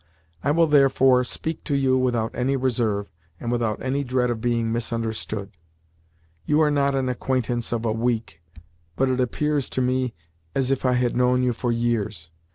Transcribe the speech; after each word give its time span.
I 0.43 0.49
will, 0.49 0.65
therefore, 0.65 1.23
speak 1.23 1.63
to 1.65 1.75
you 1.75 1.95
without 1.95 2.31
any 2.33 2.55
reserve, 2.57 3.07
and 3.39 3.51
without 3.51 3.79
any 3.83 4.03
dread 4.03 4.31
of 4.31 4.41
being 4.41 4.71
misunderstood. 4.71 5.51
You 6.43 6.59
are 6.61 6.71
not 6.71 6.95
an 6.95 7.07
acquaintance 7.07 7.71
of 7.71 7.85
a 7.85 7.93
week, 7.93 8.41
but 8.95 9.09
it 9.09 9.19
appears 9.21 9.69
to 9.69 9.79
me 9.83 10.15
as 10.55 10.71
if 10.71 10.85
I 10.85 10.93
had 10.93 11.15
known 11.15 11.43
you 11.43 11.53
for 11.53 11.71
years. 11.71 12.31